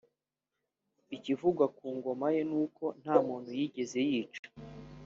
Ikivugwa 1.15 1.65
ku 1.77 1.85
ngoma 1.95 2.27
ye 2.35 2.41
n’uko 2.49 2.83
nta 3.01 3.15
muntu 3.27 3.49
yigeze 3.59 3.97
yica 4.09 4.45